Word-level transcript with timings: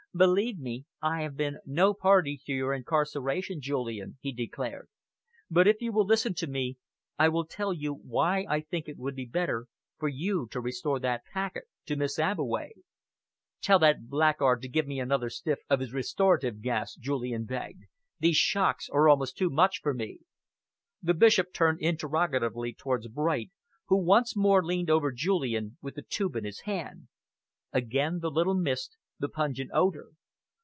"Believe 0.13 0.59
me, 0.59 0.83
I 1.01 1.21
have 1.21 1.37
been 1.37 1.59
no 1.65 1.93
party 1.93 2.37
to 2.45 2.51
your 2.51 2.73
incarceration, 2.73 3.61
Julian,", 3.61 4.17
he 4.19 4.33
declared, 4.33 4.89
"but 5.49 5.69
if 5.69 5.77
you 5.81 5.93
will 5.93 6.05
listen 6.05 6.33
to 6.33 6.47
me, 6.47 6.75
I 7.17 7.29
will 7.29 7.45
tell 7.45 7.71
you 7.73 7.93
why 7.93 8.45
I 8.49 8.59
think 8.59 8.89
it 8.89 8.97
would 8.97 9.15
be 9.15 9.25
better 9.25 9.67
for 9.97 10.09
you 10.09 10.49
to 10.51 10.59
restore 10.59 10.99
that 10.99 11.23
packet 11.33 11.63
to 11.85 11.95
Miss 11.95 12.19
Abbeway:" 12.19 12.71
"Tell 13.61 13.79
that 13.79 14.09
blackguard 14.09 14.61
to 14.63 14.67
give 14.67 14.85
me 14.85 14.99
another 14.99 15.29
sniff 15.29 15.59
of 15.69 15.79
his 15.79 15.93
restorative 15.93 16.61
gas," 16.61 16.93
Julian 16.95 17.45
begged. 17.45 17.83
"These 18.19 18.35
shocks 18.35 18.89
are 18.89 19.07
almost 19.07 19.37
too 19.37 19.49
much 19.49 19.79
for 19.81 19.93
me." 19.93 20.19
The 21.01 21.13
Bishop 21.13 21.53
turned 21.53 21.79
interrogatively 21.79 22.73
towards 22.73 23.07
Bright, 23.07 23.49
who 23.85 23.95
once 23.95 24.35
more 24.35 24.61
leaned 24.61 24.89
over 24.89 25.13
Julian 25.13 25.77
with 25.81 25.95
the 25.95 26.01
tube 26.01 26.35
in 26.35 26.43
his 26.43 26.59
hand. 26.65 27.07
Again 27.71 28.19
the 28.19 28.29
little 28.29 28.55
mist, 28.55 28.97
the 29.21 29.29
pungent 29.29 29.69
odour. 29.71 30.07